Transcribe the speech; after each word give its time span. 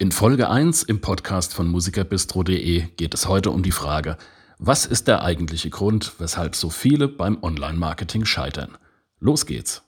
In 0.00 0.12
Folge 0.12 0.48
1 0.48 0.84
im 0.84 1.00
Podcast 1.00 1.54
von 1.54 1.66
musikerbistro.de 1.66 2.84
geht 2.96 3.14
es 3.14 3.26
heute 3.26 3.50
um 3.50 3.64
die 3.64 3.72
Frage, 3.72 4.16
was 4.56 4.86
ist 4.86 5.08
der 5.08 5.24
eigentliche 5.24 5.70
Grund, 5.70 6.12
weshalb 6.20 6.54
so 6.54 6.70
viele 6.70 7.08
beim 7.08 7.42
Online-Marketing 7.42 8.24
scheitern? 8.24 8.78
Los 9.18 9.44
geht's! 9.44 9.82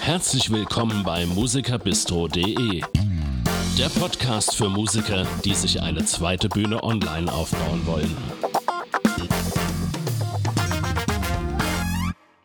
Herzlich 0.00 0.50
willkommen 0.50 1.04
bei 1.04 1.24
musikerbistro.de, 1.24 2.82
der 3.78 3.88
Podcast 4.00 4.56
für 4.56 4.68
Musiker, 4.68 5.24
die 5.44 5.54
sich 5.54 5.80
eine 5.82 6.04
zweite 6.04 6.48
Bühne 6.48 6.82
online 6.82 7.32
aufbauen 7.32 7.86
wollen. 7.86 8.16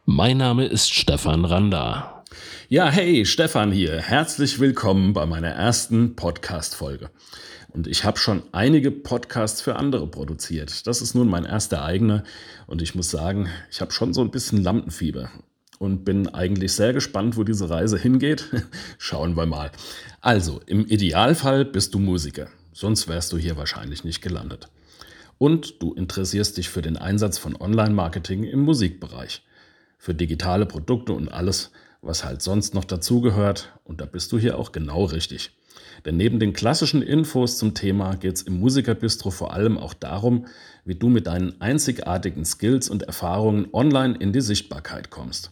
Mein 0.06 0.38
Name 0.38 0.66
ist 0.66 0.94
Stefan 0.94 1.46
Randa. 1.46 2.13
Ja, 2.74 2.90
hey, 2.90 3.24
Stefan 3.28 3.72
hier. 3.72 4.02
Herzlich 4.02 4.60
willkommen 4.60 5.14
bei 5.14 5.28
meiner 5.28 5.50
ersten 5.50 6.16
Podcast-Folge. 6.16 7.12
Und 7.70 7.86
ich 7.86 8.04
habe 8.04 8.18
schon 8.18 8.42
einige 8.52 8.90
Podcasts 8.90 9.62
für 9.62 9.76
andere 9.76 10.08
produziert. 10.08 10.88
Das 10.88 11.00
ist 11.00 11.14
nun 11.14 11.30
mein 11.30 11.46
erster 11.46 11.86
eigener. 11.86 12.24
Und 12.66 12.82
ich 12.82 12.96
muss 12.96 13.12
sagen, 13.12 13.48
ich 13.70 13.80
habe 13.80 13.92
schon 13.92 14.16
so 14.16 14.22
ein 14.22 14.32
bisschen 14.32 14.64
Lampenfieber 14.64 15.30
und 15.78 16.04
bin 16.04 16.30
eigentlich 16.30 16.74
sehr 16.74 16.94
gespannt, 16.94 17.38
wo 17.38 17.44
diese 17.44 17.70
Reise 17.70 18.00
hingeht. 18.00 18.50
Schauen 18.98 19.38
wir 19.38 19.46
mal. 19.46 19.72
Also, 20.22 20.60
im 20.66 20.88
Idealfall 20.88 21.66
bist 21.66 21.94
du 21.94 22.00
Musiker. 22.00 22.48
Sonst 22.72 23.08
wärst 23.08 23.32
du 23.34 23.38
hier 23.38 23.56
wahrscheinlich 23.56 24.04
nicht 24.04 24.24
gelandet. 24.24 24.70
Und 25.38 25.80
du 25.80 25.94
interessierst 25.94 26.58
dich 26.58 26.70
für 26.70 26.82
den 26.82 26.98
Einsatz 26.98 27.38
von 27.38 27.56
Online-Marketing 27.56 28.46
im 28.46 28.62
Musikbereich. 28.62 29.44
Für 30.00 30.16
digitale 30.16 30.66
Produkte 30.66 31.14
und 31.14 31.30
alles, 31.30 31.70
was 32.04 32.26
halt 32.26 32.42
sonst 32.42 32.74
noch 32.74 32.84
dazugehört. 32.84 33.74
Und 33.84 34.02
da 34.02 34.06
bist 34.06 34.32
du 34.32 34.38
hier 34.38 34.58
auch 34.60 34.72
genau 34.72 35.06
richtig. 35.06 35.52
Denn 36.06 36.18
neben 36.18 36.40
den 36.40 36.54
klassischen 36.54 37.02
Infos 37.02 37.58
zum 37.58 37.74
Thema 37.74 38.16
geht 38.16 38.36
es 38.36 38.42
im 38.42 38.60
Musikerbistro 38.60 39.32
vor 39.32 39.54
allem 39.54 39.78
auch 39.78 39.94
darum, 39.94 40.46
wie 40.86 40.96
du 40.96 41.10
mit 41.10 41.28
deinen 41.28 41.60
einzigartigen 41.62 42.46
Skills 42.46 42.90
und 42.90 43.04
Erfahrungen 43.04 43.68
online 43.72 44.18
in 44.18 44.34
die 44.34 44.42
Sichtbarkeit 44.42 45.10
kommst. 45.10 45.52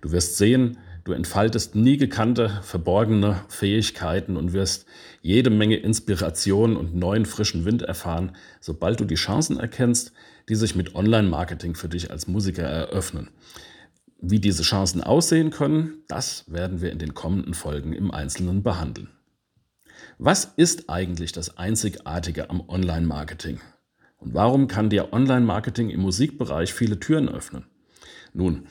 Du 0.00 0.12
wirst 0.12 0.36
sehen, 0.36 0.78
du 1.04 1.12
entfaltest 1.12 1.74
nie 1.74 1.96
gekannte, 1.96 2.60
verborgene 2.62 3.42
Fähigkeiten 3.48 4.36
und 4.36 4.52
wirst 4.52 4.86
jede 5.20 5.50
Menge 5.50 5.76
Inspiration 5.76 6.76
und 6.76 6.94
neuen 6.94 7.26
frischen 7.26 7.64
Wind 7.64 7.82
erfahren, 7.82 8.32
sobald 8.60 9.00
du 9.00 9.04
die 9.04 9.14
Chancen 9.16 9.58
erkennst, 9.58 10.12
die 10.48 10.54
sich 10.54 10.76
mit 10.76 10.94
Online-Marketing 10.94 11.74
für 11.74 11.88
dich 11.88 12.10
als 12.10 12.28
Musiker 12.28 12.62
eröffnen. 12.62 13.30
Wie 14.18 14.40
diese 14.40 14.62
Chancen 14.62 15.02
aussehen 15.02 15.50
können, 15.50 16.02
das 16.08 16.50
werden 16.50 16.80
wir 16.80 16.90
in 16.90 16.98
den 16.98 17.14
kommenden 17.14 17.54
Folgen 17.54 17.92
im 17.92 18.10
Einzelnen 18.10 18.62
behandeln. 18.62 19.08
Was 20.18 20.52
ist 20.56 20.88
eigentlich 20.88 21.32
das 21.32 21.58
Einzigartige 21.58 22.48
am 22.48 22.66
Online-Marketing? 22.68 23.60
Und 24.18 24.32
warum 24.32 24.68
kann 24.68 24.88
dir 24.88 25.12
Online-Marketing 25.12 25.90
im 25.90 26.00
Musikbereich 26.00 26.72
viele 26.72 26.98
Türen 26.98 27.28
öffnen? 27.28 27.66
Nun, 28.32 28.66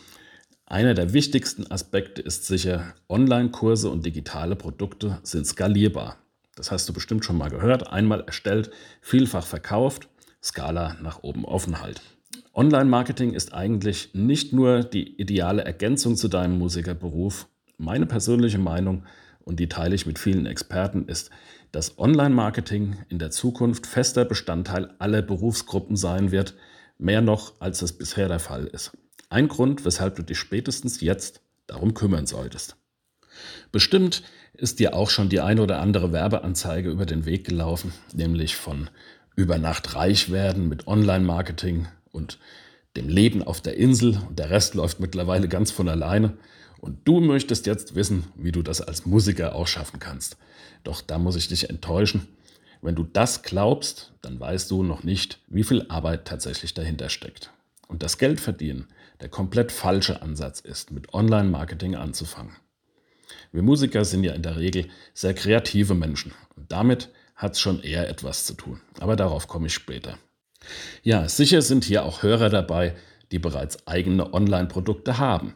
einer 0.65 0.95
der 0.95 1.13
wichtigsten 1.13 1.69
Aspekte 1.69 2.23
ist 2.23 2.45
sicher, 2.45 2.95
Online-Kurse 3.07 3.89
und 3.89 4.03
digitale 4.03 4.55
Produkte 4.55 5.19
sind 5.21 5.45
skalierbar. 5.45 6.17
Das 6.55 6.71
hast 6.71 6.89
du 6.89 6.93
bestimmt 6.93 7.23
schon 7.23 7.37
mal 7.37 7.49
gehört. 7.51 7.91
Einmal 7.91 8.21
erstellt, 8.21 8.71
vielfach 9.01 9.45
verkauft, 9.45 10.09
Skala 10.41 10.95
nach 11.01 11.21
oben 11.21 11.45
offen 11.45 11.81
halt. 11.81 12.01
Online-Marketing 12.53 13.33
ist 13.33 13.53
eigentlich 13.53 14.13
nicht 14.13 14.53
nur 14.53 14.83
die 14.83 15.19
ideale 15.19 15.63
Ergänzung 15.63 16.15
zu 16.15 16.27
deinem 16.27 16.57
Musikerberuf. 16.57 17.47
Meine 17.77 18.05
persönliche 18.05 18.57
Meinung, 18.57 19.03
und 19.43 19.59
die 19.59 19.69
teile 19.69 19.95
ich 19.95 20.05
mit 20.05 20.19
vielen 20.19 20.45
Experten, 20.45 21.07
ist, 21.07 21.29
dass 21.71 21.99
Online-Marketing 21.99 22.97
in 23.09 23.19
der 23.19 23.31
Zukunft 23.31 23.85
fester 23.85 24.25
Bestandteil 24.25 24.93
aller 24.99 25.21
Berufsgruppen 25.21 25.95
sein 25.95 26.31
wird, 26.31 26.55
mehr 26.97 27.21
noch 27.21 27.59
als 27.59 27.81
es 27.81 27.93
bisher 27.93 28.27
der 28.27 28.39
Fall 28.39 28.65
ist. 28.67 28.97
Ein 29.29 29.47
Grund, 29.47 29.83
weshalb 29.83 30.15
du 30.15 30.23
dich 30.23 30.39
spätestens 30.39 31.01
jetzt 31.01 31.41
darum 31.67 31.93
kümmern 31.93 32.25
solltest. 32.25 32.77
Bestimmt 33.71 34.23
ist 34.53 34.79
dir 34.79 34.95
auch 34.95 35.09
schon 35.09 35.27
die 35.29 35.41
ein 35.41 35.59
oder 35.59 35.81
andere 35.81 36.13
Werbeanzeige 36.13 36.89
über 36.89 37.05
den 37.05 37.25
Weg 37.25 37.45
gelaufen, 37.45 37.91
nämlich 38.13 38.55
von 38.55 38.89
über 39.35 39.57
Nacht 39.57 39.95
reich 39.95 40.31
werden 40.31 40.69
mit 40.69 40.87
Online-Marketing 40.87 41.87
und 42.15 42.39
dem 42.95 43.09
Leben 43.09 43.43
auf 43.43 43.61
der 43.61 43.77
Insel 43.77 44.19
und 44.27 44.39
der 44.39 44.49
Rest 44.49 44.73
läuft 44.73 44.99
mittlerweile 44.99 45.47
ganz 45.47 45.69
von 45.69 45.89
alleine. 45.89 46.37
Und 46.79 46.99
du 47.07 47.19
möchtest 47.19 47.65
jetzt 47.65 47.95
wissen, 47.95 48.25
wie 48.35 48.51
du 48.51 48.61
das 48.61 48.81
als 48.81 49.05
Musiker 49.05 49.55
auch 49.55 49.67
schaffen 49.67 49.99
kannst. 49.99 50.37
Doch 50.83 51.01
da 51.01 51.17
muss 51.17 51.35
ich 51.35 51.47
dich 51.47 51.69
enttäuschen. 51.69 52.27
Wenn 52.81 52.95
du 52.95 53.03
das 53.03 53.41
glaubst, 53.41 54.13
dann 54.21 54.39
weißt 54.39 54.69
du 54.71 54.83
noch 54.83 55.03
nicht, 55.03 55.39
wie 55.47 55.63
viel 55.63 55.85
Arbeit 55.89 56.25
tatsächlich 56.25 56.73
dahinter 56.73 57.09
steckt. 57.09 57.51
Und 57.87 58.03
das 58.03 58.17
Geld 58.17 58.39
verdienen 58.39 58.87
der 59.21 59.29
komplett 59.29 59.71
falsche 59.71 60.21
Ansatz 60.21 60.59
ist, 60.59 60.91
mit 60.91 61.13
Online-Marketing 61.13 61.95
anzufangen. 61.95 62.55
Wir 63.51 63.63
Musiker 63.63 64.05
sind 64.05 64.23
ja 64.23 64.33
in 64.33 64.43
der 64.43 64.57
Regel 64.57 64.89
sehr 65.13 65.33
kreative 65.33 65.95
Menschen 65.95 66.33
und 66.55 66.71
damit 66.71 67.09
hat 67.35 67.53
es 67.53 67.59
schon 67.59 67.81
eher 67.81 68.09
etwas 68.09 68.45
zu 68.45 68.53
tun. 68.53 68.81
Aber 68.99 69.15
darauf 69.15 69.47
komme 69.47 69.67
ich 69.67 69.73
später. 69.73 70.17
Ja, 71.03 71.27
sicher 71.27 71.61
sind 71.61 71.83
hier 71.83 72.05
auch 72.05 72.23
Hörer 72.23 72.49
dabei, 72.49 72.95
die 73.31 73.39
bereits 73.39 73.87
eigene 73.87 74.33
Online-Produkte 74.33 75.17
haben, 75.17 75.53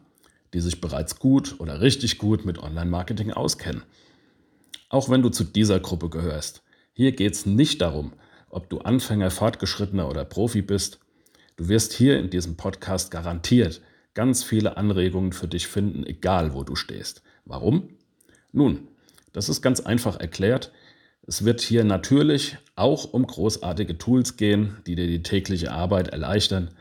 die 0.53 0.59
sich 0.59 0.81
bereits 0.81 1.19
gut 1.19 1.55
oder 1.59 1.81
richtig 1.81 2.17
gut 2.17 2.45
mit 2.45 2.59
Online-Marketing 2.59 3.31
auskennen. 3.31 3.83
Auch 4.89 5.09
wenn 5.09 5.21
du 5.21 5.29
zu 5.29 5.43
dieser 5.43 5.79
Gruppe 5.79 6.09
gehörst, 6.09 6.63
hier 6.93 7.11
geht 7.11 7.33
es 7.33 7.45
nicht 7.45 7.81
darum, 7.81 8.13
ob 8.49 8.69
du 8.69 8.79
Anfänger, 8.79 9.31
Fortgeschrittener 9.31 10.09
oder 10.09 10.25
Profi 10.25 10.61
bist. 10.61 10.99
Du 11.55 11.67
wirst 11.69 11.93
hier 11.93 12.19
in 12.19 12.29
diesem 12.29 12.57
Podcast 12.57 13.11
garantiert 13.11 13.81
ganz 14.13 14.43
viele 14.43 14.77
Anregungen 14.77 15.31
für 15.31 15.47
dich 15.47 15.67
finden, 15.67 16.05
egal 16.05 16.53
wo 16.53 16.63
du 16.63 16.75
stehst. 16.75 17.21
Warum? 17.45 17.89
Nun, 18.51 18.87
das 19.31 19.47
ist 19.47 19.61
ganz 19.61 19.79
einfach 19.79 20.19
erklärt. 20.19 20.71
Es 21.29 21.45
wird 21.45 21.61
hier 21.61 21.83
natürlich 21.83 22.57
auch 22.75 23.13
um 23.13 23.27
großartige 23.27 23.99
Tools 23.99 24.35
gehen, 24.35 24.77
die 24.87 24.95
dir 24.95 25.05
die 25.05 25.21
tägliche 25.21 25.71
Arbeit 25.71 26.07
erleichtern, 26.07 26.71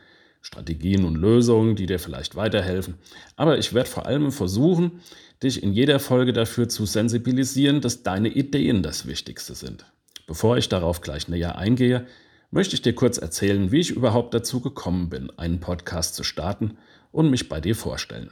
Strategien 0.41 1.05
und 1.05 1.17
Lösungen, 1.17 1.77
die 1.77 1.85
dir 1.85 1.99
vielleicht 1.99 2.35
weiterhelfen. 2.35 2.95
Aber 3.37 3.59
ich 3.59 3.75
werde 3.75 3.91
vor 3.91 4.07
allem 4.07 4.33
versuchen, 4.33 5.03
dich 5.43 5.63
in 5.63 5.75
jeder 5.75 6.01
Folge 6.01 6.33
dafür 6.33 6.67
zu 6.67 6.87
sensibilisieren, 6.87 7.83
dass 7.83 8.05
deine 8.05 8.31
Ideen 8.31 8.83
das 8.83 9.07
Wichtigste 9.07 9.55
sind. 9.55 9.85
Bevor 10.27 10.57
ich 10.57 10.71
darauf 10.71 11.03
gleich 11.03 11.29
näher 11.29 11.59
eingehe, 11.59 12.07
möchte 12.51 12.75
ich 12.75 12.81
dir 12.81 12.95
kurz 12.95 13.19
erzählen, 13.19 13.71
wie 13.71 13.81
ich 13.81 13.91
überhaupt 13.91 14.33
dazu 14.33 14.63
gekommen 14.63 15.11
bin, 15.11 15.31
einen 15.37 15.61
Podcast 15.61 16.15
zu 16.15 16.25
starten 16.25 16.79
und 17.13 17.29
mich 17.29 17.51
bei 17.51 17.61
dir 17.61 17.77
vorstellen. 17.77 18.31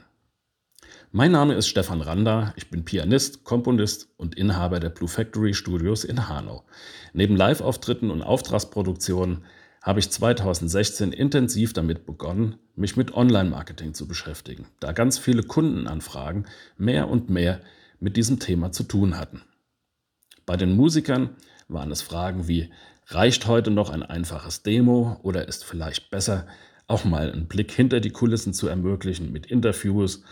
Mein 1.16 1.32
Name 1.32 1.54
ist 1.54 1.69
Stefan 1.69 2.03
Randa, 2.03 2.53
ich 2.56 2.69
bin 2.69 2.84
Pianist, 2.84 3.43
Komponist 3.43 4.10
und 4.19 4.34
Inhaber 4.34 4.81
der 4.81 4.91
Blue 4.91 5.09
Factory 5.09 5.54
Studios 5.54 6.04
in 6.04 6.28
Hanau. 6.28 6.62
Neben 7.15 7.37
Live-Auftritten 7.37 8.10
und 8.10 8.21
Auftragsproduktionen 8.21 9.43
habe 9.81 10.00
ich 10.00 10.10
2016 10.10 11.12
intensiv 11.12 11.72
damit 11.72 12.04
begonnen, 12.04 12.56
mich 12.75 12.99
mit 12.99 13.15
Online-Marketing 13.15 13.94
zu 13.94 14.06
beschäftigen, 14.06 14.66
da 14.78 14.93
ganz 14.93 15.16
viele 15.16 15.43
Kundenanfragen 15.43 16.44
mehr 16.77 17.09
und 17.09 17.31
mehr 17.31 17.62
mit 17.98 18.19
diesem 18.19 18.38
Thema 18.38 18.71
zu 18.72 18.83
tun 18.83 19.19
hatten. 19.19 19.41
Bei 20.44 20.59
den 20.59 20.77
Musikern 20.77 21.31
waren 21.66 21.91
es 21.93 22.03
Fragen 22.03 22.47
wie, 22.47 22.69
reicht 23.06 23.47
heute 23.47 23.71
noch 23.71 23.88
ein 23.88 24.03
einfaches 24.03 24.65
Demo 24.65 25.19
oder 25.22 25.48
ist 25.48 25.65
vielleicht 25.65 26.10
besser, 26.10 26.47
auch 26.88 27.04
mal 27.04 27.33
einen 27.33 27.47
Blick 27.47 27.72
hinter 27.72 28.00
die 28.00 28.10
Kulissen 28.10 28.53
zu 28.53 28.69
ermöglichen 28.69 29.33
mit 29.33 29.47
Interviews, 29.47 30.22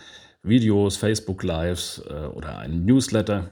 Videos, 0.47 0.97
Facebook 0.97 1.43
Lives 1.43 2.03
äh, 2.09 2.27
oder 2.27 2.57
einem 2.57 2.85
Newsletter. 2.85 3.51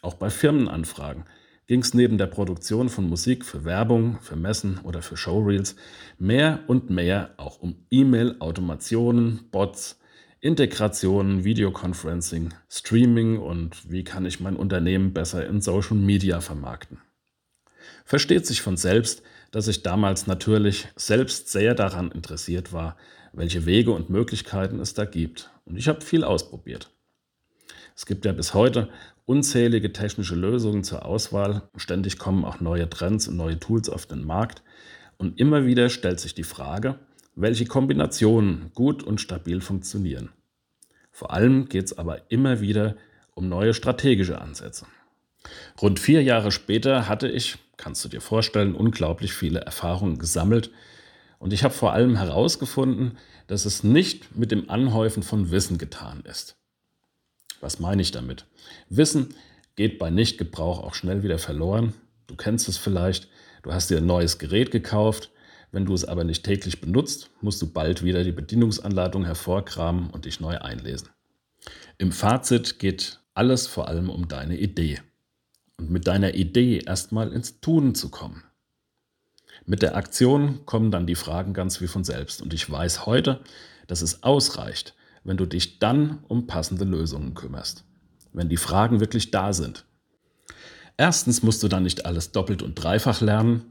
Auch 0.00 0.14
bei 0.14 0.30
Firmenanfragen 0.30 1.24
ging 1.66 1.80
es 1.80 1.94
neben 1.94 2.18
der 2.18 2.26
Produktion 2.26 2.88
von 2.88 3.08
Musik 3.08 3.44
für 3.44 3.64
Werbung, 3.64 4.18
für 4.20 4.36
Messen 4.36 4.78
oder 4.82 5.00
für 5.00 5.16
Showreels 5.16 5.76
mehr 6.18 6.60
und 6.66 6.90
mehr 6.90 7.30
auch 7.36 7.60
um 7.60 7.86
E-Mail-Automationen, 7.90 9.48
Bots, 9.50 9.98
Integrationen, 10.40 11.44
Videoconferencing, 11.44 12.52
Streaming 12.68 13.38
und 13.38 13.90
wie 13.90 14.02
kann 14.02 14.26
ich 14.26 14.40
mein 14.40 14.56
Unternehmen 14.56 15.12
besser 15.12 15.46
in 15.46 15.60
Social 15.60 15.96
Media 15.96 16.40
vermarkten. 16.40 16.98
Versteht 18.04 18.46
sich 18.46 18.60
von 18.60 18.76
selbst, 18.76 19.22
dass 19.52 19.68
ich 19.68 19.84
damals 19.84 20.26
natürlich 20.26 20.88
selbst 20.96 21.48
sehr 21.48 21.74
daran 21.74 22.10
interessiert 22.10 22.72
war, 22.72 22.96
welche 23.32 23.66
Wege 23.66 23.92
und 23.92 24.10
Möglichkeiten 24.10 24.80
es 24.80 24.94
da 24.94 25.04
gibt. 25.04 25.51
Und 25.64 25.76
ich 25.76 25.88
habe 25.88 26.00
viel 26.00 26.24
ausprobiert. 26.24 26.90
Es 27.94 28.06
gibt 28.06 28.24
ja 28.24 28.32
bis 28.32 28.54
heute 28.54 28.88
unzählige 29.24 29.92
technische 29.92 30.34
Lösungen 30.34 30.84
zur 30.84 31.04
Auswahl. 31.04 31.68
Ständig 31.76 32.18
kommen 32.18 32.44
auch 32.44 32.60
neue 32.60 32.88
Trends 32.88 33.28
und 33.28 33.36
neue 33.36 33.58
Tools 33.58 33.88
auf 33.88 34.06
den 34.06 34.24
Markt. 34.24 34.62
Und 35.18 35.38
immer 35.38 35.66
wieder 35.66 35.88
stellt 35.88 36.20
sich 36.20 36.34
die 36.34 36.42
Frage, 36.42 36.98
welche 37.34 37.66
Kombinationen 37.66 38.72
gut 38.74 39.02
und 39.02 39.20
stabil 39.20 39.60
funktionieren. 39.60 40.30
Vor 41.10 41.32
allem 41.32 41.68
geht 41.68 41.86
es 41.86 41.98
aber 41.98 42.30
immer 42.30 42.60
wieder 42.60 42.96
um 43.34 43.48
neue 43.48 43.74
strategische 43.74 44.40
Ansätze. 44.40 44.86
Rund 45.80 46.00
vier 46.00 46.22
Jahre 46.22 46.50
später 46.50 47.08
hatte 47.08 47.28
ich, 47.28 47.58
kannst 47.76 48.04
du 48.04 48.08
dir 48.08 48.20
vorstellen, 48.20 48.74
unglaublich 48.74 49.32
viele 49.32 49.60
Erfahrungen 49.60 50.18
gesammelt 50.18 50.70
und 51.42 51.52
ich 51.52 51.64
habe 51.64 51.74
vor 51.74 51.92
allem 51.92 52.14
herausgefunden, 52.14 53.18
dass 53.48 53.64
es 53.64 53.82
nicht 53.82 54.36
mit 54.36 54.52
dem 54.52 54.70
Anhäufen 54.70 55.24
von 55.24 55.50
Wissen 55.50 55.76
getan 55.76 56.20
ist. 56.24 56.54
Was 57.60 57.80
meine 57.80 58.00
ich 58.00 58.12
damit? 58.12 58.46
Wissen 58.88 59.34
geht 59.74 59.98
bei 59.98 60.10
Nichtgebrauch 60.10 60.78
auch 60.78 60.94
schnell 60.94 61.24
wieder 61.24 61.40
verloren. 61.40 61.94
Du 62.28 62.36
kennst 62.36 62.68
es 62.68 62.78
vielleicht, 62.78 63.26
du 63.64 63.72
hast 63.72 63.90
dir 63.90 63.96
ein 63.96 64.06
neues 64.06 64.38
Gerät 64.38 64.70
gekauft, 64.70 65.32
wenn 65.72 65.84
du 65.84 65.94
es 65.94 66.04
aber 66.04 66.22
nicht 66.22 66.44
täglich 66.44 66.80
benutzt, 66.80 67.30
musst 67.40 67.60
du 67.60 67.66
bald 67.66 68.04
wieder 68.04 68.22
die 68.22 68.30
Bedienungsanleitung 68.30 69.24
hervorkramen 69.24 70.10
und 70.10 70.26
dich 70.26 70.38
neu 70.38 70.58
einlesen. 70.58 71.08
Im 71.98 72.12
Fazit 72.12 72.78
geht 72.78 73.18
alles 73.34 73.66
vor 73.66 73.88
allem 73.88 74.10
um 74.10 74.28
deine 74.28 74.56
Idee. 74.56 75.00
Und 75.76 75.90
mit 75.90 76.06
deiner 76.06 76.34
Idee 76.34 76.84
erstmal 76.86 77.32
ins 77.32 77.58
Tun 77.60 77.96
zu 77.96 78.10
kommen. 78.10 78.44
Mit 79.64 79.82
der 79.82 79.96
Aktion 79.96 80.66
kommen 80.66 80.90
dann 80.90 81.06
die 81.06 81.14
Fragen 81.14 81.54
ganz 81.54 81.80
wie 81.80 81.86
von 81.86 82.04
selbst. 82.04 82.42
Und 82.42 82.52
ich 82.52 82.68
weiß 82.68 83.06
heute, 83.06 83.40
dass 83.86 84.02
es 84.02 84.22
ausreicht, 84.22 84.94
wenn 85.24 85.36
du 85.36 85.46
dich 85.46 85.78
dann 85.78 86.24
um 86.28 86.46
passende 86.46 86.84
Lösungen 86.84 87.34
kümmerst. 87.34 87.84
Wenn 88.32 88.48
die 88.48 88.56
Fragen 88.56 89.00
wirklich 89.00 89.30
da 89.30 89.52
sind. 89.52 89.84
Erstens 90.96 91.42
musst 91.42 91.62
du 91.62 91.68
dann 91.68 91.84
nicht 91.84 92.06
alles 92.06 92.32
doppelt 92.32 92.62
und 92.62 92.74
dreifach 92.74 93.20
lernen. 93.20 93.64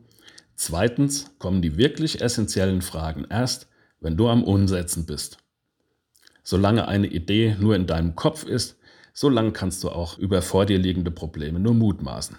Zweitens 0.55 1.31
kommen 1.39 1.61
die 1.61 1.77
wirklich 1.77 2.21
essentiellen 2.21 2.81
Fragen 2.81 3.25
erst, 3.29 3.67
wenn 3.99 4.17
du 4.17 4.29
am 4.29 4.43
Umsetzen 4.43 5.05
bist. 5.05 5.37
Solange 6.43 6.87
eine 6.87 7.07
Idee 7.07 7.55
nur 7.59 7.75
in 7.75 7.85
deinem 7.85 8.15
Kopf 8.15 8.43
ist, 8.43 8.77
solange 9.13 9.51
kannst 9.51 9.83
du 9.83 9.89
auch 9.89 10.17
über 10.17 10.41
vor 10.41 10.65
dir 10.65 10.79
liegende 10.79 11.11
Probleme 11.11 11.59
nur 11.59 11.73
mutmaßen. 11.73 12.37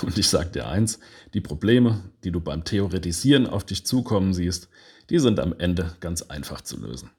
Und 0.00 0.16
ich 0.16 0.28
sage 0.28 0.50
dir 0.50 0.68
eins, 0.68 0.98
die 1.34 1.40
Probleme, 1.40 2.10
die 2.24 2.30
du 2.30 2.40
beim 2.40 2.64
Theoretisieren 2.64 3.46
auf 3.46 3.64
dich 3.64 3.84
zukommen 3.84 4.32
siehst, 4.32 4.68
die 5.10 5.18
sind 5.18 5.38
am 5.38 5.52
Ende 5.58 5.94
ganz 6.00 6.22
einfach 6.22 6.62
zu 6.62 6.80
lösen. 6.80 7.10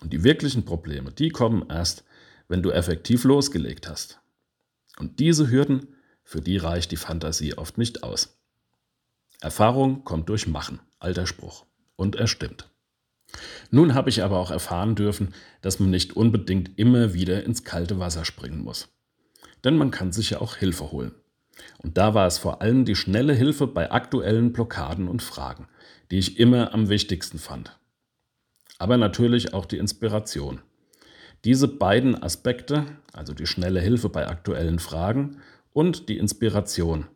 Und 0.00 0.12
die 0.12 0.24
wirklichen 0.24 0.64
Probleme, 0.64 1.12
die 1.12 1.28
kommen 1.28 1.66
erst, 1.68 2.04
wenn 2.48 2.62
du 2.62 2.70
effektiv 2.70 3.24
losgelegt 3.24 3.88
hast. 3.88 4.20
Und 4.98 5.20
diese 5.20 5.50
Hürden, 5.50 5.94
für 6.24 6.40
die 6.40 6.56
reicht 6.56 6.90
die 6.90 6.96
Fantasie 6.96 7.54
oft 7.56 7.78
nicht 7.78 8.02
aus. 8.02 8.40
Erfahrung 9.40 10.04
kommt 10.04 10.28
durch 10.28 10.46
Machen, 10.46 10.80
alter 10.98 11.26
Spruch. 11.26 11.64
Und 11.96 12.16
er 12.16 12.26
stimmt. 12.26 12.68
Nun 13.70 13.94
habe 13.94 14.10
ich 14.10 14.22
aber 14.22 14.38
auch 14.38 14.50
erfahren 14.50 14.94
dürfen, 14.94 15.34
dass 15.62 15.78
man 15.78 15.90
nicht 15.90 16.16
unbedingt 16.16 16.78
immer 16.78 17.14
wieder 17.14 17.44
ins 17.44 17.64
kalte 17.64 17.98
Wasser 17.98 18.24
springen 18.24 18.62
muss. 18.62 18.88
Denn 19.64 19.76
man 19.76 19.90
kann 19.90 20.12
sich 20.12 20.30
ja 20.30 20.40
auch 20.40 20.56
Hilfe 20.56 20.90
holen. 20.90 21.14
Und 21.78 21.96
da 21.96 22.14
war 22.14 22.26
es 22.26 22.38
vor 22.38 22.62
allem 22.62 22.84
die 22.84 22.96
schnelle 22.96 23.32
Hilfe 23.32 23.66
bei 23.66 23.90
aktuellen 23.90 24.52
Blockaden 24.52 25.08
und 25.08 25.22
Fragen, 25.22 25.68
die 26.10 26.18
ich 26.18 26.38
immer 26.38 26.74
am 26.74 26.88
wichtigsten 26.88 27.38
fand. 27.38 27.78
Aber 28.78 28.96
natürlich 28.96 29.54
auch 29.54 29.66
die 29.66 29.78
Inspiration. 29.78 30.60
Diese 31.44 31.68
beiden 31.68 32.22
Aspekte, 32.22 32.84
also 33.12 33.32
die 33.32 33.46
schnelle 33.46 33.80
Hilfe 33.80 34.08
bei 34.08 34.26
aktuellen 34.28 34.78
Fragen 34.78 35.38
und 35.72 36.08
die 36.08 36.18
Inspiration, 36.18 37.06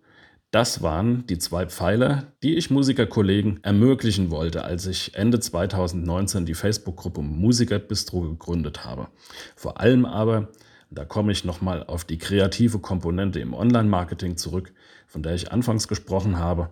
das 0.55 0.83
waren 0.83 1.27
die 1.27 1.39
zwei 1.39 1.67
Pfeiler, 1.67 2.33
die 2.45 2.55
ich 2.55 2.71
Musikerkollegen 2.71 3.59
ermöglichen 3.65 4.31
wollte, 4.31 4.63
als 4.63 4.87
ich 4.87 5.17
Ende 5.17 5.41
2019 5.41 6.47
die 6.47 6.55
Facebook-Gruppe 6.55 7.23
Musikerbistro 7.23 8.21
gegründet 8.21 8.85
habe. 8.85 9.09
Vor 9.57 9.81
allem 9.81 10.07
aber 10.07 10.53
da 10.91 11.05
komme 11.05 11.33
ich 11.33 11.45
nochmal 11.45 11.85
auf 11.85 12.05
die 12.05 12.19
kreative 12.19 12.79
Komponente 12.79 13.41
im 13.41 13.55
Online-Marketing 13.55 14.37
zurück, 14.37 14.73
von 15.07 15.23
der 15.23 15.35
ich 15.35 15.53
anfangs 15.53 15.89
gesprochen 15.89 16.39
habe. 16.39 16.71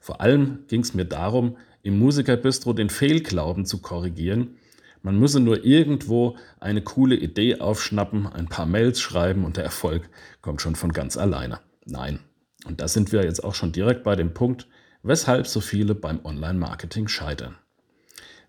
Vor 0.00 0.20
allem 0.20 0.60
ging 0.68 0.82
es 0.82 0.94
mir 0.94 1.04
darum, 1.04 1.56
im 1.82 1.98
Musikerbistro 1.98 2.72
den 2.72 2.90
Fehlglauben 2.90 3.64
zu 3.64 3.80
korrigieren. 3.80 4.56
Man 5.02 5.18
müsse 5.18 5.40
nur 5.40 5.64
irgendwo 5.64 6.36
eine 6.58 6.82
coole 6.82 7.16
Idee 7.16 7.60
aufschnappen, 7.60 8.26
ein 8.26 8.48
paar 8.48 8.66
Mails 8.66 9.00
schreiben 9.00 9.44
und 9.44 9.56
der 9.56 9.64
Erfolg 9.64 10.08
kommt 10.42 10.60
schon 10.60 10.74
von 10.74 10.92
ganz 10.92 11.16
alleine. 11.16 11.60
Nein. 11.84 12.20
Und 12.66 12.80
da 12.80 12.88
sind 12.88 13.12
wir 13.12 13.24
jetzt 13.24 13.44
auch 13.44 13.54
schon 13.54 13.72
direkt 13.72 14.02
bei 14.02 14.16
dem 14.16 14.34
Punkt, 14.34 14.66
weshalb 15.02 15.46
so 15.46 15.60
viele 15.60 15.94
beim 15.94 16.24
Online-Marketing 16.24 17.06
scheitern. 17.06 17.56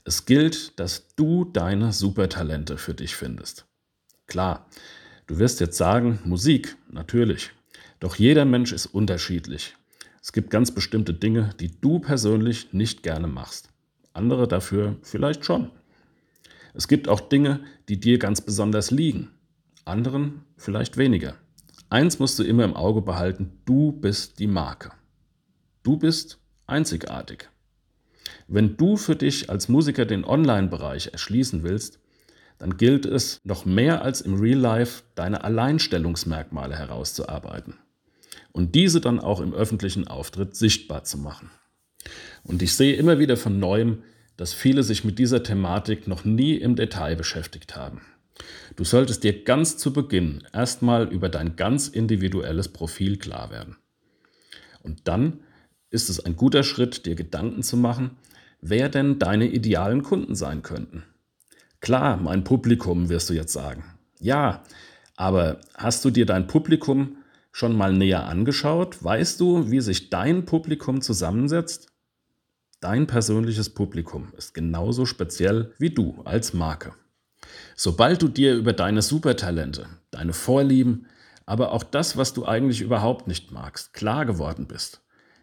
Es 0.04 0.26
gilt, 0.26 0.80
dass 0.80 1.14
du 1.16 1.46
deine 1.46 1.92
Supertalente 1.92 2.78
für 2.78 2.94
dich 2.94 3.16
findest. 3.16 3.68
Klar, 4.28 4.68
Du 5.28 5.40
wirst 5.40 5.60
jetzt 5.60 5.78
sagen, 5.78 6.20
Musik, 6.24 6.78
natürlich. 6.90 7.52
Doch 8.00 8.16
jeder 8.16 8.46
Mensch 8.46 8.72
ist 8.72 8.86
unterschiedlich. 8.86 9.76
Es 10.22 10.32
gibt 10.32 10.50
ganz 10.50 10.72
bestimmte 10.72 11.14
Dinge, 11.14 11.50
die 11.60 11.82
du 11.82 12.00
persönlich 12.00 12.72
nicht 12.72 13.04
gerne 13.04 13.28
machst. 13.28 13.70
Andere 14.14 14.48
dafür 14.48 14.96
vielleicht 15.02 15.44
schon. 15.44 15.70
Es 16.74 16.88
gibt 16.88 17.10
auch 17.10 17.20
Dinge, 17.20 17.60
die 17.90 18.00
dir 18.00 18.20
ganz 18.20 18.40
besonders 18.40 18.90
liegen. 18.90 19.32
Anderen 19.84 20.44
vielleicht 20.56 20.96
weniger. 20.96 21.36
Eins 21.90 22.20
musst 22.20 22.40
du 22.40 22.44
immer 22.44 22.64
im 22.64 22.76
Auge 22.76 23.02
behalten, 23.02 23.60
du 23.66 23.92
bist 23.92 24.40
die 24.40 24.48
Marke. 24.48 24.92
Du 25.84 25.98
bist 25.98 26.40
einzigartig. 26.68 27.50
Wenn 28.48 28.78
du 28.78 28.96
für 28.96 29.16
dich 29.18 29.50
als 29.50 29.68
Musiker 29.68 30.06
den 30.06 30.24
Online-Bereich 30.24 31.08
erschließen 31.08 31.64
willst, 31.64 32.00
dann 32.60 32.78
gilt 32.78 33.06
es, 33.06 33.40
noch 33.44 33.66
mehr 33.66 34.02
als 34.02 34.22
im 34.22 34.40
Real 34.40 34.60
Life 34.60 35.04
deine 35.16 35.44
Alleinstellungsmerkmale 35.44 36.76
herauszuarbeiten 36.76 37.76
und 38.52 38.76
diese 38.76 39.02
dann 39.02 39.20
auch 39.20 39.40
im 39.40 39.54
öffentlichen 39.54 40.08
Auftritt 40.08 40.56
sichtbar 40.56 41.04
zu 41.04 41.18
machen. 41.18 41.52
Und 42.44 42.62
ich 42.62 42.74
sehe 42.74 42.96
immer 42.96 43.20
wieder 43.20 43.38
von 43.38 43.60
neuem, 43.60 44.04
dass 44.38 44.54
viele 44.54 44.84
sich 44.84 45.04
mit 45.04 45.20
dieser 45.20 45.44
Thematik 45.44 46.08
noch 46.08 46.26
nie 46.26 46.56
im 46.56 46.76
Detail 46.76 47.16
beschäftigt 47.16 47.76
haben. 47.76 48.02
Du 48.76 48.84
solltest 48.84 49.24
dir 49.24 49.44
ganz 49.44 49.78
zu 49.78 49.94
Beginn 49.94 50.44
erstmal 50.54 51.12
über 51.12 51.30
dein 51.30 51.56
ganz 51.56 51.88
individuelles 51.88 52.70
Profil 52.70 53.18
klar 53.18 53.52
werden. 53.52 53.78
Und 54.84 55.08
dann 55.08 55.40
ist 55.90 56.10
es 56.10 56.20
ein 56.20 56.36
guter 56.36 56.64
Schritt, 56.64 57.06
dir 57.06 57.16
Gedanken 57.16 57.64
zu 57.64 57.78
machen, 57.78 58.12
wer 58.62 58.90
denn 58.90 59.20
deine 59.20 59.48
idealen 59.48 60.04
Kunden 60.04 60.36
sein 60.36 60.62
könnten. 60.62 61.04
Klar, 61.80 62.18
mein 62.18 62.44
Publikum, 62.44 63.10
wirst 63.10 63.30
du 63.30 63.34
jetzt 63.34 63.54
sagen. 63.54 63.84
Ja, 64.20 64.64
aber 65.16 65.60
hast 65.76 66.04
du 66.06 66.10
dir 66.10 66.26
dein 66.26 66.48
Publikum 66.48 67.18
schon 67.52 67.76
mal 67.76 67.94
näher 67.94 68.26
angeschaut? 68.26 69.04
Weißt 69.04 69.40
du, 69.40 69.72
wie 69.72 69.82
sich 69.82 70.10
dein 70.10 70.46
Publikum 70.46 71.02
zusammensetzt? 71.02 71.88
Dein 72.80 73.08
persönliches 73.08 73.72
Publikum 73.72 74.34
ist 74.38 74.54
genauso 74.54 75.06
speziell 75.06 75.74
wie 75.80 75.90
du 75.90 76.22
als 76.26 76.54
Marke. 76.54 76.94
Sobald 77.76 78.22
du 78.22 78.28
dir 78.28 78.56
über 78.56 78.74
deine 78.74 79.02
Supertalente, 79.02 79.88
deine 80.12 80.34
Vorlieben, 80.34 81.08
aber 81.46 81.72
auch 81.72 81.84
das, 81.84 82.18
was 82.18 82.34
du 82.34 82.46
eigentlich 82.46 82.82
überhaupt 82.82 83.28
nicht 83.28 83.52
magst, 83.52 83.94
klar 83.94 84.26
geworden 84.26 84.68
bist, 84.68 85.02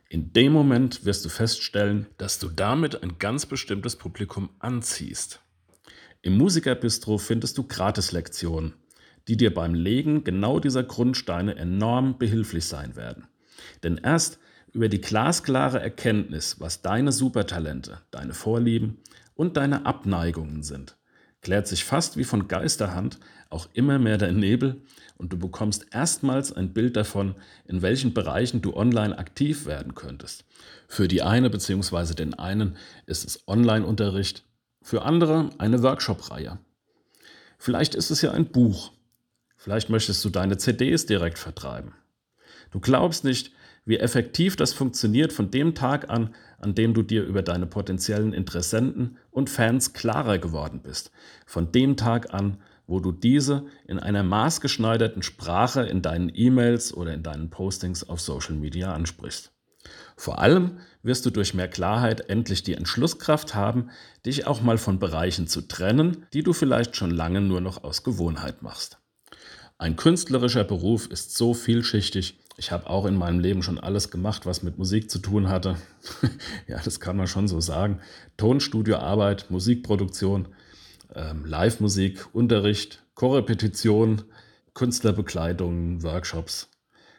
in 0.08 0.32
dem 0.32 0.52
Moment 0.52 1.04
wirst 1.04 1.24
du 1.24 1.28
feststellen, 1.28 2.06
dass 2.18 2.38
du 2.38 2.48
damit 2.48 3.02
ein 3.02 3.18
ganz 3.18 3.46
bestimmtes 3.46 3.96
Publikum 3.96 4.50
anziehst. 4.60 5.40
Im 6.24 6.38
Musikerbistro 6.38 7.18
findest 7.18 7.58
du 7.58 7.64
Gratislektionen, 7.64 8.72
die 9.28 9.36
dir 9.36 9.52
beim 9.52 9.74
Legen 9.74 10.24
genau 10.24 10.58
dieser 10.58 10.82
Grundsteine 10.82 11.54
enorm 11.56 12.16
behilflich 12.16 12.64
sein 12.64 12.96
werden. 12.96 13.26
Denn 13.82 14.00
erst 14.02 14.38
über 14.72 14.88
die 14.88 15.02
glasklare 15.02 15.80
Erkenntnis, 15.82 16.58
was 16.60 16.80
deine 16.80 17.12
Supertalente, 17.12 17.98
deine 18.10 18.32
Vorlieben 18.32 19.02
und 19.34 19.58
deine 19.58 19.84
Abneigungen 19.84 20.62
sind, 20.62 20.96
klärt 21.42 21.68
sich 21.68 21.84
fast 21.84 22.16
wie 22.16 22.24
von 22.24 22.48
Geisterhand 22.48 23.18
auch 23.50 23.68
immer 23.74 23.98
mehr 23.98 24.16
der 24.16 24.32
Nebel 24.32 24.80
und 25.18 25.30
du 25.30 25.38
bekommst 25.38 25.88
erstmals 25.92 26.54
ein 26.54 26.72
Bild 26.72 26.96
davon, 26.96 27.34
in 27.66 27.82
welchen 27.82 28.14
Bereichen 28.14 28.62
du 28.62 28.74
online 28.74 29.18
aktiv 29.18 29.66
werden 29.66 29.94
könntest. 29.94 30.46
Für 30.88 31.06
die 31.06 31.20
eine 31.20 31.50
bzw. 31.50 32.14
den 32.14 32.32
einen 32.32 32.78
ist 33.04 33.26
es 33.26 33.46
Online-Unterricht, 33.46 34.46
für 34.84 35.02
andere 35.02 35.50
eine 35.58 35.82
Workshop-Reihe. 35.82 36.58
Vielleicht 37.58 37.94
ist 37.94 38.10
es 38.10 38.20
ja 38.20 38.32
ein 38.32 38.46
Buch. 38.46 38.92
Vielleicht 39.56 39.88
möchtest 39.88 40.22
du 40.24 40.28
deine 40.28 40.58
CDs 40.58 41.06
direkt 41.06 41.38
vertreiben. 41.38 41.94
Du 42.70 42.80
glaubst 42.80 43.24
nicht, 43.24 43.50
wie 43.86 43.98
effektiv 43.98 44.56
das 44.56 44.74
funktioniert 44.74 45.32
von 45.32 45.50
dem 45.50 45.74
Tag 45.74 46.10
an, 46.10 46.34
an 46.58 46.74
dem 46.74 46.92
du 46.92 47.02
dir 47.02 47.24
über 47.24 47.40
deine 47.40 47.66
potenziellen 47.66 48.34
Interessenten 48.34 49.16
und 49.30 49.48
Fans 49.48 49.94
klarer 49.94 50.38
geworden 50.38 50.80
bist. 50.82 51.10
Von 51.46 51.72
dem 51.72 51.96
Tag 51.96 52.34
an, 52.34 52.58
wo 52.86 53.00
du 53.00 53.10
diese 53.10 53.64
in 53.86 53.98
einer 53.98 54.22
maßgeschneiderten 54.22 55.22
Sprache 55.22 55.82
in 55.82 56.02
deinen 56.02 56.30
E-Mails 56.34 56.92
oder 56.92 57.14
in 57.14 57.22
deinen 57.22 57.48
Postings 57.48 58.06
auf 58.06 58.20
Social 58.20 58.54
Media 58.54 58.92
ansprichst. 58.92 59.53
Vor 60.16 60.38
allem 60.38 60.78
wirst 61.02 61.26
du 61.26 61.30
durch 61.30 61.54
mehr 61.54 61.68
Klarheit 61.68 62.28
endlich 62.30 62.62
die 62.62 62.74
Entschlusskraft 62.74 63.54
haben, 63.54 63.90
dich 64.24 64.46
auch 64.46 64.62
mal 64.62 64.78
von 64.78 64.98
Bereichen 64.98 65.46
zu 65.46 65.62
trennen, 65.62 66.26
die 66.32 66.42
du 66.42 66.52
vielleicht 66.52 66.96
schon 66.96 67.10
lange 67.10 67.40
nur 67.40 67.60
noch 67.60 67.84
aus 67.84 68.04
Gewohnheit 68.04 68.62
machst. 68.62 68.98
Ein 69.76 69.96
künstlerischer 69.96 70.64
Beruf 70.64 71.06
ist 71.08 71.36
so 71.36 71.52
vielschichtig. 71.52 72.38
Ich 72.56 72.70
habe 72.70 72.88
auch 72.88 73.06
in 73.06 73.16
meinem 73.16 73.40
Leben 73.40 73.62
schon 73.62 73.80
alles 73.80 74.10
gemacht, 74.10 74.46
was 74.46 74.62
mit 74.62 74.78
Musik 74.78 75.10
zu 75.10 75.18
tun 75.18 75.48
hatte. 75.48 75.76
ja, 76.68 76.80
das 76.82 77.00
kann 77.00 77.16
man 77.16 77.26
schon 77.26 77.48
so 77.48 77.60
sagen. 77.60 78.00
Tonstudioarbeit, 78.36 79.50
Musikproduktion, 79.50 80.48
ähm, 81.14 81.44
Live-Musik, 81.44 82.26
Unterricht, 82.32 83.02
Korrepetition, 83.14 84.22
Künstlerbekleidung, 84.74 86.02
Workshops, 86.02 86.70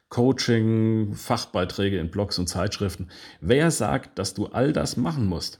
Coaching, 0.10 1.14
Fachbeiträge 1.14 2.00
in 2.00 2.12
Blogs 2.12 2.40
und 2.40 2.48
Zeitschriften. 2.48 3.10
Wer 3.42 3.72
sagt, 3.72 4.20
dass 4.20 4.34
du 4.34 4.48
all 4.48 4.72
das 4.72 4.98
machen 4.98 5.26
musst? 5.26 5.60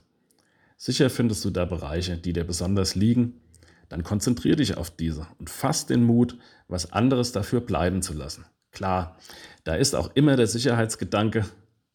Sicher 0.76 1.10
findest 1.10 1.44
du 1.44 1.50
da 1.50 1.64
Bereiche, 1.64 2.16
die 2.16 2.32
dir 2.32 2.44
besonders 2.44 2.94
liegen. 2.94 3.40
Dann 3.88 4.02
konzentriere 4.02 4.56
dich 4.56 4.76
auf 4.76 4.90
diese 4.90 5.26
und 5.38 5.50
fass 5.50 5.86
den 5.86 6.04
Mut, 6.04 6.38
was 6.68 6.92
anderes 6.92 7.32
dafür 7.32 7.60
bleiben 7.60 8.02
zu 8.02 8.14
lassen. 8.14 8.44
Klar, 8.72 9.16
da 9.64 9.74
ist 9.74 9.94
auch 9.94 10.10
immer 10.14 10.36
der 10.36 10.46
Sicherheitsgedanke, 10.46 11.46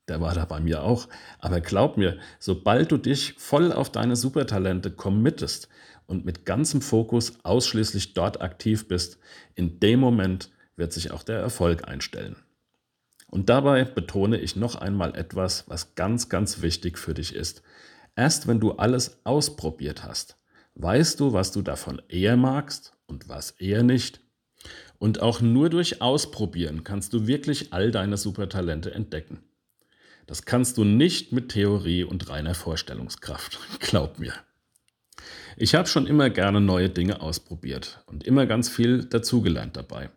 der 0.08 0.20
war 0.20 0.34
da 0.34 0.46
bei 0.46 0.60
mir 0.60 0.84
auch, 0.84 1.08
aber 1.40 1.62
glaub 1.62 1.98
mir, 1.98 2.18
sobald 2.40 2.92
du 2.92 2.98
dich 2.98 3.36
voll 3.38 3.72
auf 3.72 3.92
deine 3.92 4.16
Supertalente 4.16 4.92
committest 4.92 5.70
und 6.08 6.26
mit 6.26 6.46
ganzem 6.46 6.82
Fokus 6.82 7.34
ausschließlich 7.44 8.14
dort 8.14 8.42
aktiv 8.42 8.88
bist, 8.88 9.20
in 9.56 9.80
dem 9.80 10.00
Moment 10.00 10.50
wird 10.76 10.94
sich 10.94 11.12
auch 11.12 11.24
der 11.24 11.40
Erfolg 11.40 11.88
einstellen. 11.88 12.36
Und 13.28 13.50
dabei 13.50 13.86
betone 13.86 14.40
ich 14.40 14.56
noch 14.56 14.76
einmal 14.76 15.16
etwas, 15.16 15.64
was 15.68 15.96
ganz, 15.96 16.28
ganz 16.28 16.62
wichtig 16.62 16.98
für 16.98 17.14
dich 17.14 17.34
ist. 17.34 17.64
Erst 18.16 18.48
wenn 18.48 18.60
du 18.60 18.74
alles 18.74 19.22
ausprobiert 19.24 20.04
hast, 20.04 20.38
weißt 20.76 21.20
du, 21.20 21.32
was 21.32 21.52
du 21.52 21.62
davon 21.62 22.02
eher 22.10 22.36
magst 22.36 22.94
und 23.08 23.30
was 23.30 23.52
eher 23.52 23.84
nicht. 23.84 24.20
Und 25.00 25.22
auch 25.22 25.42
nur 25.42 25.70
durch 25.70 26.02
Ausprobieren 26.02 26.84
kannst 26.84 27.14
du 27.14 27.26
wirklich 27.26 27.74
all 27.74 27.92
deine 27.92 28.18
Supertalente 28.18 28.94
entdecken. 28.94 29.44
Das 30.28 30.46
kannst 30.46 30.78
du 30.78 30.84
nicht 30.84 31.32
mit 31.32 31.50
Theorie 31.50 32.04
und 32.04 32.30
reiner 32.30 32.54
Vorstellungskraft, 32.54 33.60
glaub 33.80 34.20
mir. 34.20 34.34
Ich 35.58 35.76
habe 35.76 35.88
schon 35.88 36.06
immer 36.06 36.30
gerne 36.30 36.62
neue 36.62 36.90
Dinge 36.90 37.22
ausprobiert 37.22 38.04
und 38.08 38.24
immer 38.24 38.46
ganz 38.46 38.70
viel 38.70 39.06
dazugelernt 39.06 39.78
dabei. 39.78 40.10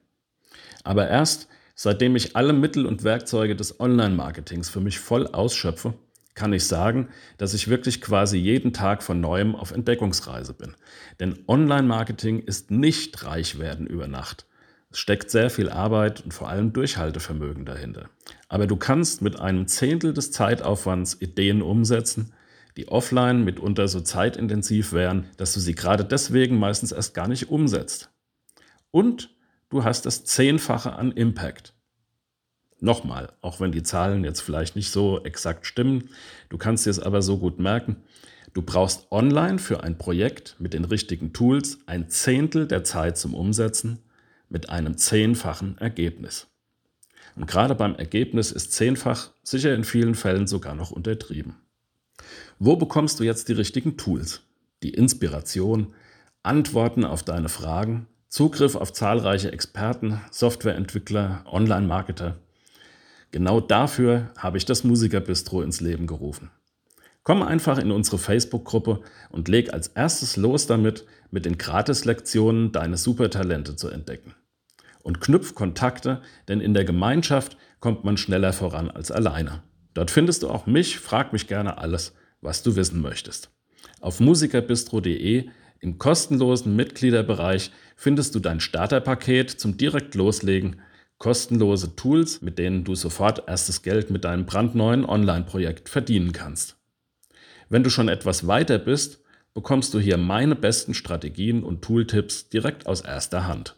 Aber 0.85 1.09
erst 1.09 1.49
seitdem 1.75 2.15
ich 2.15 2.37
alle 2.37 2.53
Mittel 2.53 2.87
und 2.87 3.03
Werkzeuge 3.03 3.57
des 3.57 3.81
Online-Marketings 3.81 4.71
für 4.71 4.81
mich 4.81 5.01
voll 5.01 5.27
ausschöpfe, 5.27 5.95
kann 6.35 6.53
ich 6.53 6.67
sagen, 6.67 7.09
dass 7.39 7.55
ich 7.55 7.69
wirklich 7.69 8.01
quasi 8.01 8.39
jeden 8.39 8.73
Tag 8.73 9.03
von 9.03 9.21
neuem 9.21 9.55
auf 9.55 9.73
Entdeckungsreise 9.73 10.53
bin. 10.53 10.75
Denn 11.21 11.39
Online-Marketing 11.47 12.41
ist 12.41 12.71
nicht 12.71 13.25
reich 13.25 13.59
werden 13.59 13.87
über 13.87 14.09
Nacht. 14.09 14.47
Es 14.91 14.99
steckt 14.99 15.31
sehr 15.31 15.51
viel 15.51 15.71
Arbeit 15.71 16.21
und 16.21 16.33
vor 16.33 16.49
allem 16.49 16.73
Durchhaltevermögen 16.73 17.65
dahinter. 17.65 18.09
Aber 18.49 18.67
du 18.67 18.77
kannst 18.77 19.23
mit 19.23 19.41
einem 19.41 19.67
Zehntel 19.67 20.13
des 20.13 20.31
Zeitaufwands 20.31 21.21
Ideen 21.21 21.63
umsetzen, 21.63 22.33
die 22.77 22.89
offline 22.89 23.45
mitunter 23.45 23.89
so 23.89 24.01
zeitintensiv 24.01 24.93
wären, 24.93 25.27
dass 25.37 25.55
du 25.55 25.61
sie 25.61 25.75
gerade 25.75 26.05
deswegen 26.05 26.59
meistens 26.59 26.93
erst 26.93 27.15
gar 27.15 27.29
nicht 27.29 27.51
umsetzt. 27.51 28.11
Und 28.91 29.34
du 29.71 29.85
hast 29.85 30.07
das 30.07 30.25
Zehnfache 30.25 30.95
an 30.95 31.13
Impact. 31.13 31.75
Nochmal, 32.81 33.33
auch 33.41 33.61
wenn 33.61 33.73
die 33.73 33.83
Zahlen 33.83 34.25
jetzt 34.25 34.41
vielleicht 34.41 34.77
nicht 34.77 34.91
so 34.91 35.23
exakt 35.25 35.67
stimmen, 35.67 36.11
du 36.49 36.59
kannst 36.59 36.87
dir 36.87 36.91
es 36.91 37.01
aber 37.01 37.23
so 37.23 37.39
gut 37.39 37.59
merken, 37.59 37.97
du 38.53 38.63
brauchst 38.63 39.11
online 39.11 39.59
für 39.59 39.83
ein 39.83 39.97
Projekt 39.97 40.57
mit 40.59 40.75
den 40.75 40.85
richtigen 40.85 41.33
Tools 41.33 41.79
ein 41.87 42.11
Zehntel 42.11 42.67
der 42.67 42.85
Zeit 42.85 43.17
zum 43.17 43.35
Umsetzen 43.35 44.01
mit 44.49 44.69
einem 44.69 44.99
zehnfachen 44.99 45.79
Ergebnis. 45.79 46.47
Und 47.37 47.47
gerade 47.47 47.75
beim 47.75 47.95
Ergebnis 47.97 48.53
ist 48.53 48.73
zehnfach 48.73 49.31
sicher 49.43 49.75
in 49.75 49.85
vielen 49.85 50.15
Fällen 50.15 50.47
sogar 50.47 50.75
noch 50.75 50.91
untertrieben. 50.91 51.57
Wo 52.59 52.77
bekommst 52.77 53.19
du 53.19 53.25
jetzt 53.25 53.49
die 53.49 53.55
richtigen 53.55 53.97
Tools? 53.97 54.43
Die 54.83 54.95
Inspiration, 54.95 55.95
Antworten 56.43 57.05
auf 57.05 57.23
deine 57.23 57.49
Fragen, 57.49 58.07
Zugriff 58.35 58.75
auf 58.75 58.93
zahlreiche 58.93 59.53
Experten, 59.53 60.21
Softwareentwickler, 60.33 61.45
Online-Marketer. 61.47 62.35
Genau 63.31 63.61
dafür 63.61 64.33
habe 64.37 64.59
ich 64.59 64.65
das 64.65 64.83
Musikerbistro 64.83 65.63
ins 65.63 65.81
Leben 65.81 66.09
gerufen. 66.09 66.51
Komm 67.23 67.45
einfach 67.45 67.79
in 67.79 67.93
unsere 67.93 68.19
Facebook-Gruppe 68.19 69.03
und 69.31 69.47
leg 69.47 69.73
als 69.73 69.87
erstes 69.87 70.37
los 70.37 70.67
damit, 70.67 71.05
mit 71.31 71.45
den 71.45 71.59
Gratislektionen 71.59 72.73
deine 72.73 72.97
Supertalente 72.97 73.77
zu 73.77 73.89
entdecken. 73.89 74.35
Und 75.05 75.21
knüpf 75.21 75.55
Kontakte, 75.55 76.21
denn 76.49 76.61
in 76.61 76.75
der 76.75 76.85
Gemeinschaft 76.85 77.57
kommt 77.79 78.03
man 78.03 78.17
schneller 78.17 78.53
voran 78.53 78.91
als 78.91 79.13
alleine. 79.13 79.63
Dort 79.95 80.11
findest 80.11 80.43
du 80.43 80.51
auch 80.51 80.67
mich, 80.67 80.99
frag 80.99 81.33
mich 81.33 81.47
gerne 81.47 81.79
alles, 81.79 82.15
was 82.41 82.65
du 82.65 82.75
wissen 82.75 83.01
möchtest. 83.01 83.53
Auf 84.01 84.19
musikerbistro.de 84.19 85.51
im 85.81 85.99
kostenlosen 85.99 86.75
Mitgliederbereich 86.77 87.71
findest 87.97 88.35
du 88.35 88.41
dein 88.41 88.61
Starterpaket 88.61 89.51
zum 89.51 89.77
direkt 89.77 90.15
loslegen, 90.15 90.81
kostenlose 91.19 91.97
Tools, 91.97 92.43
mit 92.43 92.59
denen 92.59 92.85
du 92.85 92.95
sofort 92.95 93.49
erstes 93.49 93.83
Geld 93.83 94.11
mit 94.11 94.25
deinem 94.25 94.47
brandneuen 94.47 95.05
Online-Projekt 95.05 95.89
verdienen 95.89 96.33
kannst. 96.33 96.77
Wenn 97.69 97.83
du 97.83 97.91
schon 97.91 98.09
etwas 98.09 98.47
weiter 98.47 98.79
bist, 98.79 99.21
bekommst 99.55 99.95
du 99.95 100.01
hier 100.01 100.17
meine 100.17 100.57
besten 100.57 100.95
Strategien 100.95 101.63
und 101.63 101.83
Tooltips 101.83 102.49
direkt 102.49 102.87
aus 102.87 103.01
erster 103.01 103.47
Hand. 103.47 103.77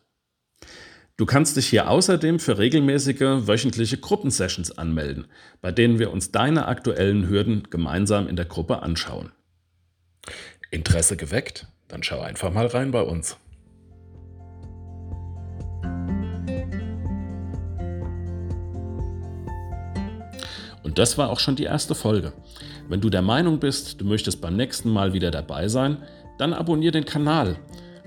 Du 1.19 1.25
kannst 1.25 1.57
dich 1.57 1.69
hier 1.69 1.89
außerdem 1.89 2.39
für 2.39 2.59
regelmäßige 2.59 3.47
wöchentliche 3.47 3.97
Gruppensessions 3.97 4.77
anmelden, 4.77 5.27
bei 5.63 5.73
denen 5.73 5.99
wir 5.99 6.13
uns 6.13 6.31
deine 6.31 6.67
aktuellen 6.67 7.29
Hürden 7.29 7.69
gemeinsam 7.71 8.29
in 8.29 8.37
der 8.37 8.45
Gruppe 8.45 8.83
anschauen. 8.83 9.33
Interesse 10.71 11.17
geweckt? 11.17 11.69
Dann 11.89 12.03
schau 12.03 12.21
einfach 12.21 12.53
mal 12.53 12.67
rein 12.67 12.91
bei 12.91 13.03
uns. 13.03 13.37
Und 20.83 20.99
das 20.99 21.19
war 21.19 21.31
auch 21.31 21.41
schon 21.41 21.57
die 21.57 21.65
erste 21.65 21.95
Folge. 21.95 22.33
Wenn 22.89 23.01
du 23.01 23.11
der 23.11 23.23
Meinung 23.23 23.59
bist, 23.59 24.01
du 24.01 24.05
möchtest 24.05 24.41
beim 24.41 24.57
nächsten 24.57 24.91
Mal 24.91 25.13
wieder 25.13 25.31
dabei 25.31 25.69
sein, 25.69 25.99
dann 26.39 26.53
abonniere 26.53 26.93
den 26.93 27.05
Kanal. 27.05 27.57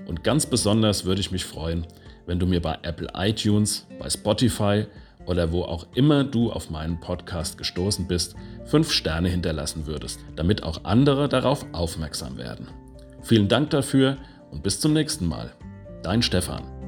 Und 0.06 0.24
ganz 0.24 0.46
besonders 0.46 1.04
würde 1.04 1.20
ich 1.20 1.30
mich 1.30 1.44
freuen, 1.44 1.86
wenn 2.26 2.38
du 2.38 2.46
mir 2.46 2.62
bei 2.62 2.78
Apple 2.82 3.08
iTunes, 3.14 3.86
bei 3.98 4.08
Spotify 4.08 4.86
oder 5.26 5.52
wo 5.52 5.62
auch 5.62 5.86
immer 5.94 6.24
du 6.24 6.50
auf 6.50 6.70
meinen 6.70 6.98
Podcast 7.00 7.58
gestoßen 7.58 8.08
bist, 8.08 8.34
fünf 8.64 8.90
Sterne 8.90 9.28
hinterlassen 9.28 9.86
würdest, 9.86 10.20
damit 10.36 10.62
auch 10.62 10.84
andere 10.84 11.28
darauf 11.28 11.66
aufmerksam 11.72 12.38
werden. 12.38 12.68
Vielen 13.22 13.48
Dank 13.48 13.70
dafür 13.70 14.16
und 14.50 14.62
bis 14.62 14.80
zum 14.80 14.92
nächsten 14.92 15.26
Mal. 15.26 15.52
Dein 16.02 16.22
Stefan. 16.22 16.79